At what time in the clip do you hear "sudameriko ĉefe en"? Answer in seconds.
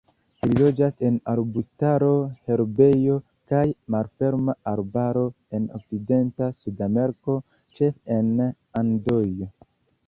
6.65-8.37